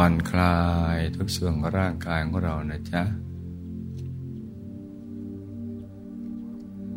[0.00, 0.58] ผ่อนคลา
[0.96, 3.02] ยทุกส่วนของร่างกายของเรานะจ๊ะ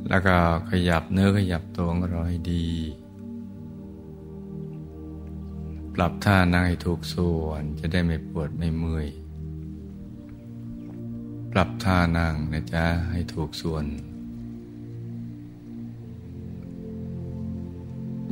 [0.09, 0.37] แล้วก็
[0.69, 2.67] ขยับเนื้อขยับตัวของเราให้ดี
[5.93, 9.07] ปรับท่านั่งให้ถูกส่วนจะได้ไม่ปวดไม่เมื่อย
[11.51, 13.85] ปรับท่านั่งนะจ๊ะให้ถูกส่วน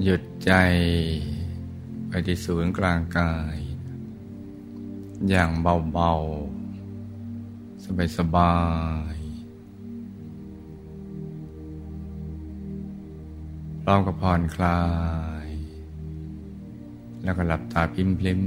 [0.04, 0.51] หยุดใจ
[2.07, 3.68] ไปที่ศูนย์กลางกาย
[5.27, 7.83] อย่างเบาๆ
[8.17, 8.55] สบา
[9.13, 9.41] ยๆ
[13.81, 14.81] พร้อมกับผ่อนคลา
[15.45, 15.47] ย
[17.23, 18.41] แล้วก็หลับตาพิมพลิม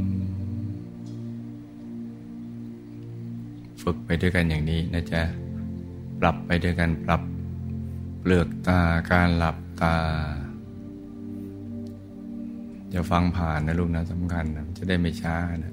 [3.82, 5.22] ฝึกไปด้วยกันอย่างนี้นะจ๊ะ
[6.20, 7.22] ปรับไปด้วยกันปรับ
[8.20, 9.96] เปลือกตาการหลับตา
[12.90, 15.71] อย่าฟังผ่านนะลูกนะสำคัญนะจะได้ไม่ช้านะ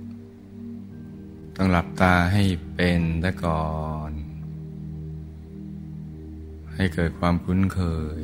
[1.61, 2.43] ต้องหลับตาให้
[2.75, 3.69] เป็นซะก่อ
[4.09, 4.11] น
[6.75, 7.81] ให้เกิดความคุ้นเค
[8.19, 8.21] ย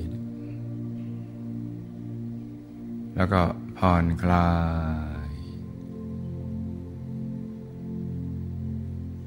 [3.16, 3.41] แล้วก็
[3.78, 4.53] ผ่อนคลา
[5.30, 5.31] ย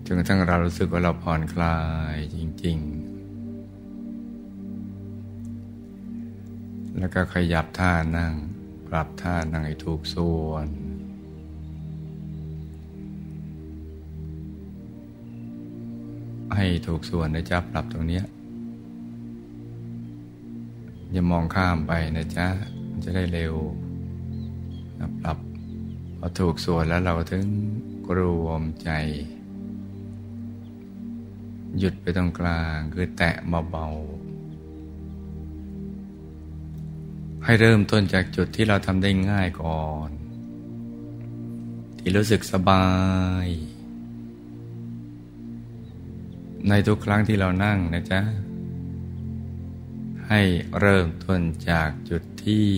[0.04, 1.78] จนกระทั่งเรารู้สึกว่าเราผ่อนคลา
[2.12, 2.78] ยจริง
[6.44, 8.34] ๆ แล้วก็ขยับท่านั่ง
[8.88, 10.68] ปรับท่านั่งให้ถูกส่วน
[16.58, 18.20] ให้ถูกส่วนนะจ๊ะปรับตรงนี้
[21.12, 22.46] อย่ามองข้ามไปนะจ๊ะ
[22.90, 23.54] มันจะได้เร็ว
[25.22, 25.38] ปรับ
[26.18, 27.46] พอถูกส่วนแล้วเราถึง
[28.18, 28.90] รวมใจ
[31.78, 33.34] หยุดไปตรงกลางคือแตะ
[33.70, 40.10] เบาๆให้เริ่มต้นจากจุดที่เราทำได้ง่ายก่อน
[41.98, 42.86] ที่รู้สึกสบา
[43.46, 43.48] ย
[46.66, 48.20] ในทุกครั้งที่เรานั่งนะจ๊ะ
[50.28, 50.42] ให้
[50.78, 52.68] เริ่มต้นจากจุดที่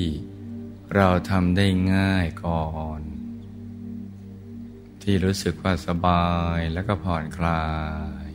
[0.95, 2.67] เราทำได้ง่ายก่อ
[2.99, 3.01] น
[5.03, 6.27] ที่รู้สึกว่าสบา
[6.57, 7.65] ยแล้วก็ผ่อนคลา
[8.27, 8.31] ย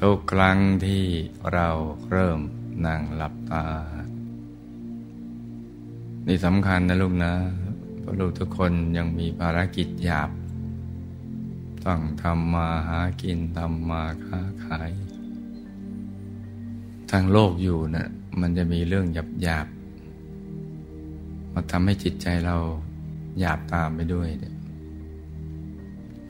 [0.00, 1.04] ทุกครั้งที่
[1.52, 1.68] เรา
[2.10, 2.40] เริ่ม
[2.86, 3.66] นั่งหลับตา
[6.26, 7.34] นี่สำคัญนะลูกนะ
[8.00, 10.30] เพราะลูกทุกคนยังมีภารกิจหยาบ
[11.86, 14.90] ต้องทำมาหากินทำมาค้าขาย
[17.10, 18.08] ทางโลกอยู่นะ่ะ
[18.40, 19.66] มันจะมีเรื่องหยาบหยาบ
[21.52, 22.56] มาทำให้จิตใจเรา
[23.38, 24.54] หยาบตามไปด้วยเนี่ย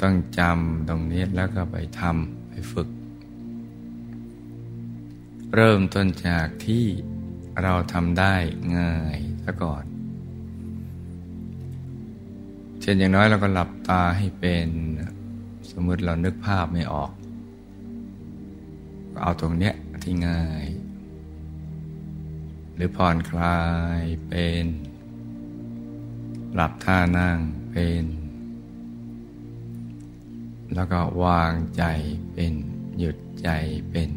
[0.00, 2.88] ต้องจำตรงนี้แล้วก็ไปทำไปฝึก
[5.54, 6.84] เริ่มต้นจากที่
[7.62, 8.34] เราทำได้
[8.76, 9.84] ง่ายซะก่อน
[12.80, 14.68] เช่นอย่างน้อยเราก็หลับตาให้เป็น
[15.80, 17.12] มมติเรานึกภาพไม่ออก
[19.22, 20.64] เอาตรงเนี้ยที่ง่าย
[22.74, 23.60] หรือผ่อนคลา
[24.00, 24.64] ยเป็น
[26.54, 27.38] หลับท่านั่ง
[27.70, 28.04] เป็น
[30.74, 31.84] แล้วก็วางใจ
[32.32, 32.52] เป็น
[32.98, 33.48] หยุดใจ
[33.90, 34.10] เป็น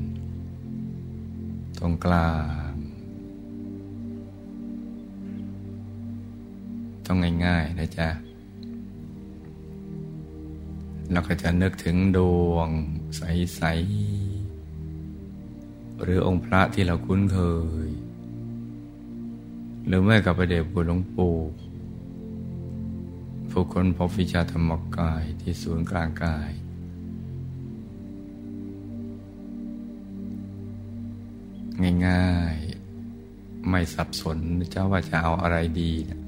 [1.78, 2.34] ตรงกลา
[2.72, 2.74] ง
[7.06, 8.10] ต้องง่ายๆนะจ๊ะ
[11.12, 12.20] เราก็จะนึกถึงด
[12.52, 12.70] วง
[13.18, 13.62] ใส
[14.78, 17.40] ๆ หรือองค์พระที่เราคุ้นเค
[17.88, 17.90] ย
[19.86, 21.38] หรือไม่กับพระเดชบุญหลวงปู่
[23.50, 26.52] ผู้คนพบวิชาธรรมกายที่ศูนย์กลางกาย
[32.08, 34.38] ง่ายๆ ไม่สับสน
[34.72, 36.20] เจ้าว่าจะเอาอะไรดีนะ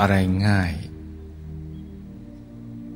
[0.00, 0.14] อะไร
[0.46, 0.72] ง่าย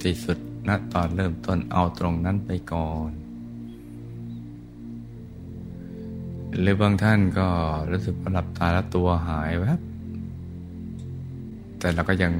[0.04, 0.38] ที่สุด
[0.68, 3.10] ณตอนเริ่มต้นเอาตรงนั้นไปก่อน
[6.60, 7.48] หรือบางท่านก็
[7.90, 9.80] รู้สึกว่าหลับตาแล้วตัวหายแวบ
[11.78, 12.32] แต่เราก็ยัง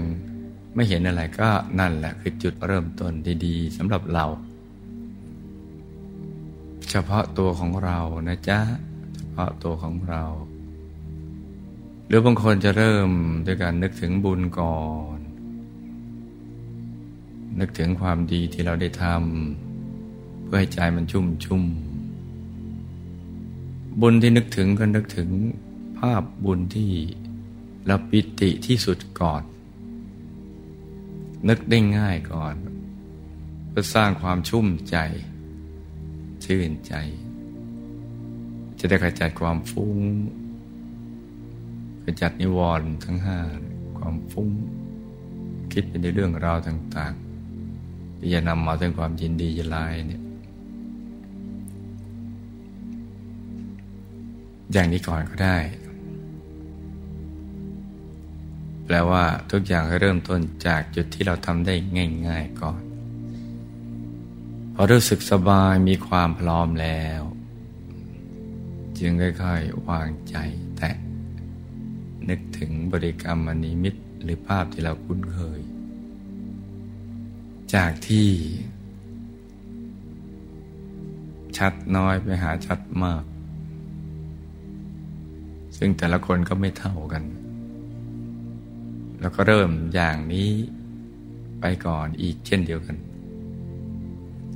[0.74, 1.48] ไม่เห็นอะไรก็
[1.78, 3.12] นั่นแหละคือจุดเริ่มต้น
[3.44, 4.26] ดีๆสำหรับเรา
[6.90, 7.98] เฉพาะตัวของเรา
[8.28, 8.60] นะจ๊ะ
[9.16, 10.24] เฉพาะตัวของเรา
[12.06, 13.10] หรือบางคนจะเริ่ม
[13.46, 14.78] ด้วยการนึกถึงบุญก่อ
[15.16, 15.21] น
[17.60, 21.62] นึกถึงความดีที่เราได้ทำเพื่อให้ใจมันชุ่มชุ่ม
[24.00, 25.28] บุญที่นึกถึงก็นึกถึง
[25.98, 26.92] ภาพบุญที่
[27.86, 29.42] เราปิติที่สุดก่อน
[31.48, 32.54] นึกได้ง่ายก่อน
[33.68, 34.96] เพื่อสร้างความชุ่มใจ
[36.44, 36.94] ชื่นใจ
[38.78, 39.96] จะได้ขจัดความฟุ้ง
[42.04, 43.38] ขจัดนิวรณ์ทั้งห้า
[43.98, 44.50] ความฟุ้ง
[45.72, 47.31] คิดไปในเรื่องราวต่าง ๆ
[48.22, 49.76] ที่จะนำมาถึงความยินดียินไล
[50.06, 50.22] เนี่ย
[54.72, 55.58] อย่างนี้ก่อนก็ได้
[58.84, 61.74] แปลว่าทุกอย่างเริ่มต้นจากจุดที่เราทำได้
[62.28, 62.82] ง่าย ๆก่อน
[64.74, 67.22] พอรู้สึกสบายมีความพร้อมแล้ว
[68.98, 70.36] จึงค่อยๆวางใจ
[70.76, 70.90] แต่
[72.28, 75.60] นึกถึงบริกรรมมณีมิตรหรือภาพที่เราคุ้นเคย
[77.74, 78.28] จากที่
[81.56, 83.24] ชัดน้อยไปหาชัดมาก
[85.78, 87.24] ซึ่งแต่ละคนก็ไม่เท่ากัน
[89.20, 90.50] แล้วก็เริ่มอย่างนี้
[91.60, 92.96] ไปก่อนอีกเช่นเดียวกัน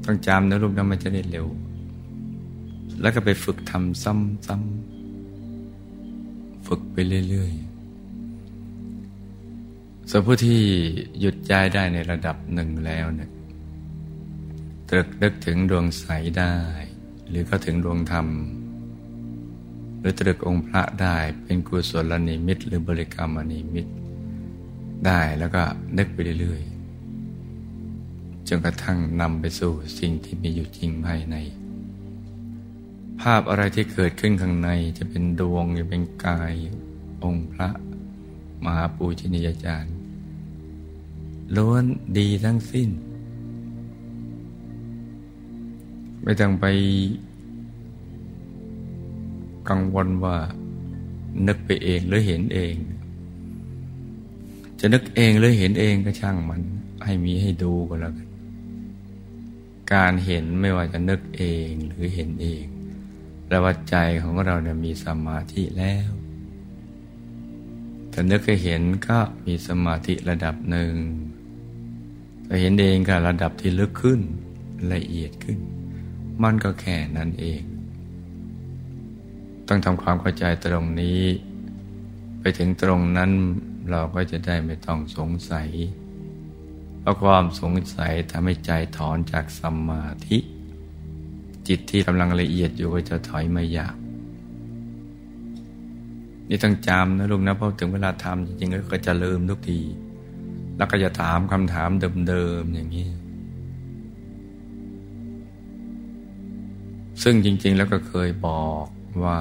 [0.05, 1.47] ต้องจำนะลูกนะมันจะได้เร็ว
[3.01, 6.97] แล้วก็ไปฝึกทำซ้ำๆฝึกไป
[7.29, 7.66] เรื่อยๆ
[10.11, 10.61] สำหรับผู้ที่
[11.21, 13.31] หยุดใจได้ในระดับหนึ่งแล้วเนี่ย
[14.89, 16.07] ตรึกนึกถึงดวงใส
[16.39, 16.55] ได้
[17.29, 18.27] หรือก็ถึงดวงธรรม
[19.99, 23.87] หรือตรึกองค์พระได้เป็นกุศลนิมิต หรือบริกรรมนิมิต
[25.07, 25.63] ได้แล้วก็
[25.99, 31.37] นึกไปเรื่อยๆจนกระทั่งนำไปสู่สิ่งที่มีอยู่จริงภายใน
[33.21, 34.69] ภาพอะไรที่เกิดขึ้นข้างใน
[34.99, 36.55] จะเป็นดวงจะเป็นกาย
[37.25, 37.71] องค์พระ
[38.65, 39.96] มหาปูชนียาจารย์
[41.57, 41.85] ล้วน
[42.19, 42.89] ดีทั้งสิ้น
[46.23, 46.67] ไม่ต้องไป
[49.69, 50.37] กังวลว่า
[51.47, 52.75] นึกไปเองหรือเห็นเอง
[54.81, 56.63] จะนึกเองหรือเห็นเองก็ช่างมัน
[57.05, 58.29] ให้มีให้ดูก็แล้วกัน
[59.93, 62.65] การเห็นไม่ว่าจะนึกเองหรือเห็นเอง
[63.47, 66.11] แปลว่าใจของเราเนี่ยมีสมาธิแล้ว
[68.11, 70.93] แต่นึกให้เห็นก็มีสมาธิระดับหนึ่ง
[72.47, 74.21] แต่เห็นเองก็ระดับที่ลึกขึ้น
[74.93, 75.59] ละเอียดขึ้น
[76.43, 77.63] มันก็แค่นั้นเอง
[79.69, 81.23] ต้องทำความเข้าใจตรงนี้
[82.41, 83.31] ไปถึงตรงนั้น
[83.91, 85.69] เราก็จะได้ไม่ต้องสงสัย
[87.01, 90.39] เพราะความสงสัยทำให้ใจถอนจากสมาธิ
[91.69, 93.97] จิตที่กำลังละเอียดอยู่ก็จะถอยมาหยาบ
[96.49, 99.81] นี่ต้องจำนะลูกนะเพราะถึงเวลาทำจริงๆก็จะลืมทุกที
[100.77, 101.91] แล้วก็จะถามคำถาม
[102.29, 103.09] เดิมๆอย่างนี้
[107.23, 108.87] ซึ่งจริง ๆ แล้วก็เคยบอก
[109.25, 109.39] ว่า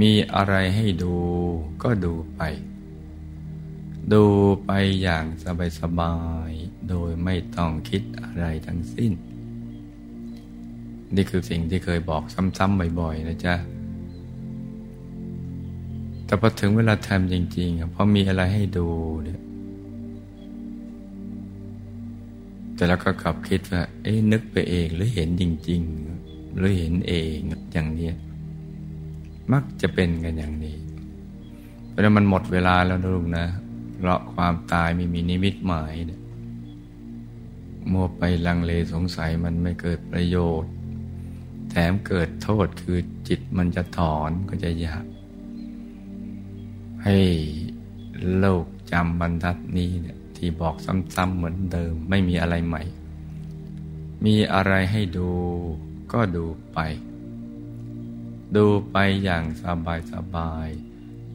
[0.00, 1.16] มีอะไรให้ดู
[1.82, 2.42] ก็ดูไป
[4.12, 4.24] ดู
[4.64, 4.70] ไป
[5.02, 5.24] อย่าง
[5.80, 6.16] สบา
[6.48, 9.12] ยๆ โดยไม่ต้องคิดอะไรทั้งสิ้น
[11.14, 13.54] นี่คือสิ่งที่เคยบอกซ้ำๆบ่อย ๆ นะจ๊ะ
[16.26, 18.88] แต่พอถึงเวลาทำจริงๆพอมีอะไรให้ดู
[19.24, 19.40] เนี่ย
[22.78, 25.82] แต่แล้วก็ขับคิดว่า เอ๊นึกไปเองหรือเห็นจริง
[26.18, 27.36] ๆ หรือเห็นเอง
[27.72, 28.10] อย่างนี้
[29.52, 30.76] มักจะเป็นกันอย่างนี้
[31.90, 33.46] เพราะมันหมดเวลาแล้วนะลูกนะ
[33.96, 36.20] เพราะความตายไม่มีนิมิตหมายเนี่ย
[37.92, 40.72] มัวไปลังเลสงสัยมันไม่เกิดประโยชน์
[41.70, 45.04] แถมเกิดโทษคือจิตมันจะถอนก็จะยาก
[47.04, 47.18] ให้
[48.38, 50.76] โลกจำบรรทัดนี้เนี่ย ที่บอก
[51.14, 52.82] ซ้ำๆเหมือนเดิมไม่มีอะไรใหม่
[54.24, 55.30] มีอะไรให้ดู
[56.12, 56.78] ก็ดูไป
[58.56, 60.68] ดูไปอย่างสบายสบาย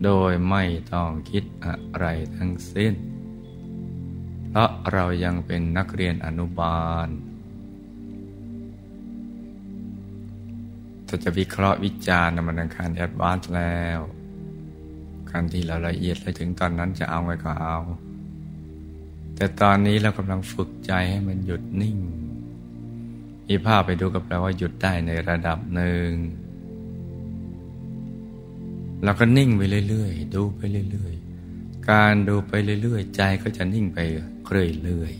[0.03, 2.05] โดยไม่ต้องคิดอะไร
[2.37, 2.93] ทั้งสิ้น
[4.49, 7.07] เพราะเรายังเป็นนักเรียนอนุบาล
[11.07, 13.99] ถ้าจะวิเคราะห์วิจารณ์มันอังคารแอดวานซ์แล้ว
[15.29, 17.77] การที่เราละเอียดไปถึงตอนนั้นจะเอาไงก็เอา
[19.35, 21.97] แต่ตอนนี้เรากำลังฝึกใจให้มันหยุดนิ่ง
[23.47, 26.09] มีภาพไปดูก็แปลว่าหยุดได้ในระดับหนึ่ง
[29.03, 30.61] เราก็นิ่งไปเรื่อยๆ ดูไป
[30.91, 33.99] เรื่อยๆ การดูไปเรื่อยๆ ใจก็จะนิ่งไป
[34.49, 35.13] เรื่อย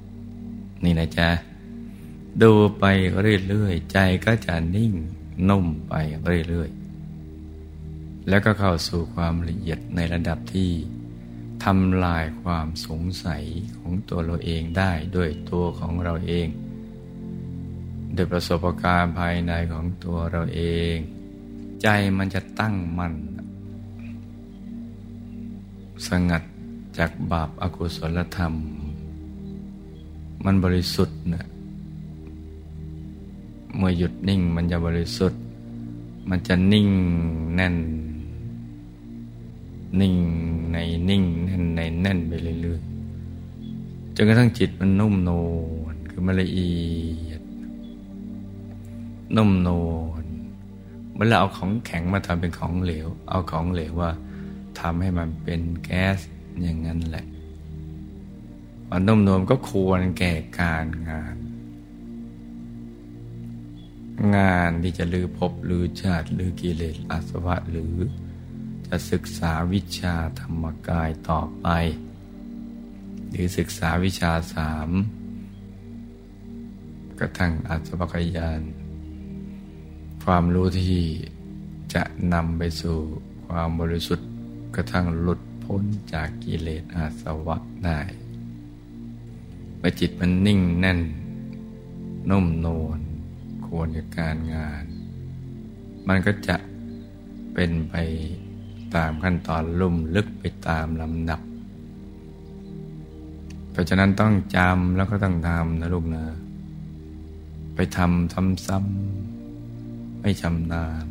[0.00, 1.28] ๆ นี่นะจ๊ะ
[2.42, 2.84] ดูไป
[3.48, 4.92] เรื่อยๆ ใจก็จะนิ่ง
[5.48, 5.94] นุ่มไป
[6.48, 10.70] เรื่อยๆ แล้วก็เข้าสู่ความละเอียดในระดับที่
[11.64, 13.42] ทำลายความสงสัย
[13.78, 16.48] ของตัวเราเองได้ด้วยตัวของเราเอง
[18.14, 20.62] โดยประสบการณ์ภายในของตัวเราเอ
[20.94, 20.96] ง
[21.82, 21.86] ใจ
[22.18, 23.14] มันจะตั้งมั่น
[26.08, 26.42] สงัด
[26.98, 28.54] จากบาปอากุศลธรรม
[30.44, 31.44] มันบริสุทธิ์นะ
[33.76, 35.40] เมื่อหยุดนิ่งมันจะบริสุทธิ์
[36.28, 36.88] มันจะนิ่ง
[37.54, 37.76] แน่น
[40.00, 40.14] นิ่ง
[40.72, 40.76] ใน
[41.08, 45.48] นิ่งแน่นในแน่นไปเรื่อยๆจนกระทั่งจิตมันนุ่มนว
[45.92, 46.74] ลคือมันละเอี
[47.28, 47.40] ยด
[49.36, 49.90] นุ่มนว
[50.22, 50.24] ล
[51.14, 54.12] เมื่อเราเอาของแข็งมาทำเป็นของเหลว เอาของเหลวว่า
[54.80, 56.18] ทำให้มันเป็นแก๊ส
[56.62, 57.26] อย่างนั้นแหละ
[58.90, 61.36] มันนุ่มนวลก็ควรแก่การงาน
[64.36, 67.94] งานที่จะลือพบลือชาติลือกิเลสอาสวะหรือ
[68.88, 71.68] จะศึกษาวิชาธรรมกายต่อไป
[73.30, 74.90] หรือศึกษาวิชาสาม
[77.18, 78.62] กระทั่งอาสวกยาน
[80.24, 81.02] ความรู้ที่
[81.94, 82.02] จะ
[82.34, 82.98] นำไปสู่
[83.46, 84.28] ความบริสุทธิ์
[84.74, 88.00] กระทั่งหลุดพ้นจากกิเลสอาสวะได้
[89.78, 91.00] เมื่อจิตมันนิ่งแน่น
[92.30, 93.00] นุ่มนวล
[93.66, 94.84] ควรกับการงาน
[96.08, 96.56] มันก็จะ
[97.54, 97.94] เป็นไป
[98.96, 101.40] ตามขั้นตอนลุ่มลึกไปตามลำดับ
[103.70, 106.24] เพราะฉะนั้นต้องจำแล้วก็ต้องทำนะลูกนะ
[107.74, 111.06] ไปทำทำซ้ำไม่ชำนาญ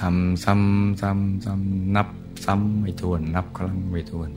[0.00, 2.08] ทำซ้ำซ้ำซ้ำนับ
[2.44, 4.30] ซ้ำไม่ทวน นับครั้งไม่ทวน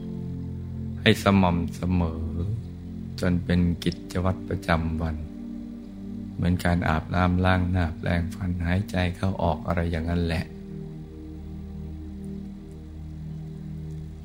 [1.02, 2.24] ให้สม่ำเสมอ
[3.20, 5.16] จนเป็นกิจวัตรประจำวัน
[6.36, 10.46] เหมือนการอาบน้ำล้างหน้าแปลงฟันหายใจเข้าออกอะไรอย่างนั้นแหละ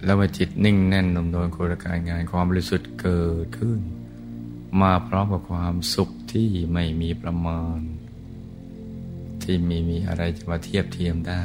[0.04, 3.80] แล้วว่าจิตนิ่งแน่นนุ่มนโครการงานความบริสุทธิ์เกิดขึ้น
[4.80, 7.78] มาพร้อมกับความสุขที่ไม่มีประมาณ
[9.42, 11.44] ที่ไม่มีอะไรจะมาเทียบเทียมได้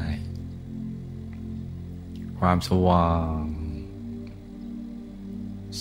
[2.39, 3.41] ความสว่าง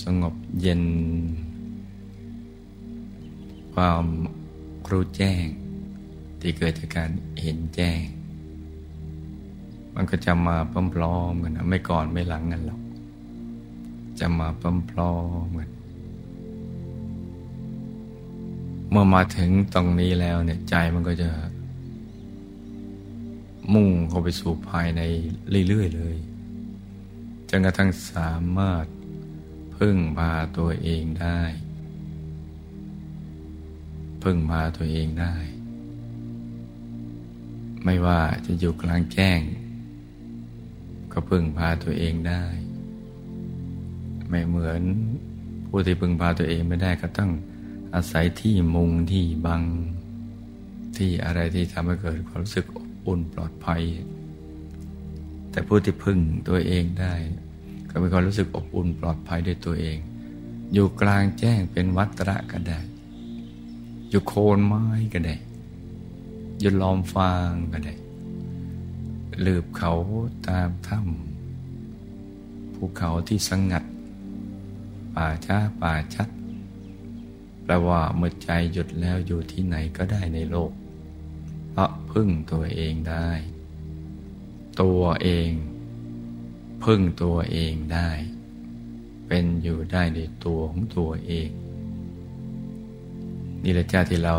[0.03, 0.85] สงบเย็น
[3.75, 4.05] ความ
[4.91, 5.47] รู้แจ้ง
[6.41, 8.03] ที่เกิดจากการเห็นแจ้ง
[9.95, 10.57] มันก็จะมา
[10.95, 12.81] พร้อมๆกันนะไม่ก่อนไม่หลังกันหรอก
[14.21, 14.49] จะมา
[14.91, 15.71] พร้อมๆกัน
[18.91, 21.31] เมื่อมาถึงตรงนี้แล้วเนี่ยใจมันก็จะ
[23.75, 25.03] มุ่งเข้าไปสู่ภายใน
[25.69, 26.17] เรื่อยๆเลย
[27.49, 28.85] จนกระทั่งสามารถ
[29.77, 31.41] พึ่งพาตัวเองได้
[34.23, 35.35] พึ่งพาตัวเองได้
[37.85, 39.41] ไม่ว่าจะอยู่กลางแจ้ง
[41.15, 42.43] ก็พึ่งพาตัวเองได้
[44.29, 44.83] ไม่เหมือน
[45.69, 47.31] ผู้ที่พึ่งพาตัวเองไม่ได้ก็ต้อง
[47.95, 49.63] อาศัยที่มุงที่บัง
[50.97, 53.83] ที่อะไรที่ทำให้เกิดความรู้สึกอบอุ่นปลอดภัย
[55.51, 56.19] แต่ผู้ที่พึ่ง
[56.49, 57.15] ตัวเองได้
[57.91, 59.99] ก็มีความรู้สึกอบอุ่นปลอดภัยด้วยตัวเอง
[60.73, 62.81] อยู่กลางแจ้งเป็นวัตระก็ได้
[64.11, 65.37] อยู่โคนไม้ก็ได้
[66.61, 67.95] อยู่ล้อมฟางก็ได้
[69.47, 69.93] ลืบเขา
[70.49, 73.85] ตามถ้ำภูเขาที่สงัด
[75.15, 76.29] ป่าช้าป่าชัด
[77.65, 80.73] แปลว่าเมื่อใจหยุดแล้วอยู่ที่ไหนก็ได้ในโลก
[81.73, 83.31] เพราะพึ่งตัวเองได้
[84.83, 85.51] ตัวเอง
[86.85, 88.11] พึ่งตัวเองได้
[89.29, 91.49] เป็นอยู่ได้ในตัวของตัวเอง
[93.63, 94.37] นี่แหละจ้าที่เรา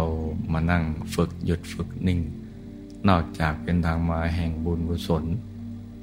[0.53, 0.83] มานั่ง
[1.15, 2.19] ฝึกหยุดฝึกนิ่ง
[3.09, 5.23] นอกจากเป็นทางมาแห่งบุญกุศล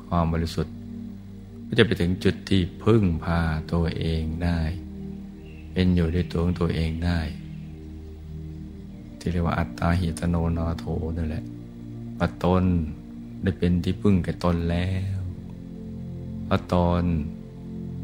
[0.07, 0.75] ความบริสุทธิ์
[1.67, 3.41] ก็จะไปถึงจุดที่พึ่งพา
[3.73, 4.61] ตัวเองได้
[5.73, 7.21] เป็นอยู่ด้วยตัวของตัวเองได้
[9.19, 10.85] ที่เรียกว่าอัตตาหิตโนนาโถ
[11.17, 11.45] นั่นแหละ
[12.19, 12.65] ปัตน
[13.43, 15.19] ได้เป็นที่พึ่งแก่ตนแล้ว
[16.49, 17.05] พระตน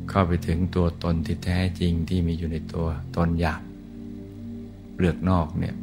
[0.09, 2.87] เข้าไปถึงตัวตนที่แท้จริงที่มีอยู่ในตัว
[3.17, 3.63] ตนหยาบ
[4.95, 5.75] เปลือกนอกเนี่ย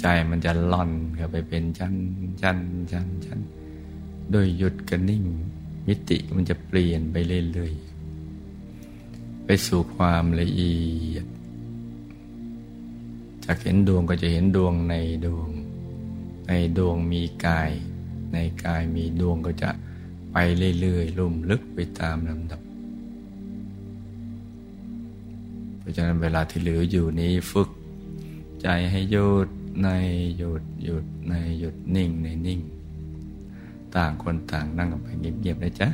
[0.00, 1.94] ใจมันจะล่อนเข้าไปเป็นชั้น
[2.42, 2.58] ชั้น
[2.92, 3.40] ชั้นชั้น
[4.30, 5.24] โดยหยุดกันนิ่ง
[5.86, 7.16] มิติมันจะเปลี่ยนไป
[7.52, 10.78] เรื่อยๆไปสู่ความละเอี
[11.14, 11.26] ยด
[13.44, 14.94] จากเห็นดวงก็จะเห็นดวงใน
[15.26, 15.48] ดวง
[16.48, 17.70] ในดวงมีกาย
[18.32, 19.70] ในกายมีดวงก็จะ
[20.32, 20.36] ไป
[20.80, 22.60] เรื่อยๆลุ่มลึกไปตามลำดับ
[25.78, 27.70] เพราะฉะนั้นเวลาที่เหลืออยู่นี้ฝึก
[28.62, 29.48] ใจให้หยุด
[29.82, 29.88] ใน
[30.36, 32.60] หยุดหยุดในหยุดนิ่งในนิ่ง
[33.96, 35.88] ต่างคนต่างนั่งกันไปเงียบๆนะจ๊ะ